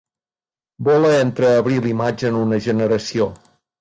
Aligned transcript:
Vola 0.87 1.11
entre 1.17 1.51
abril 1.57 1.85
i 1.91 1.93
maig 2.01 2.25
en 2.31 2.41
una 2.41 2.59
generació. 2.69 3.29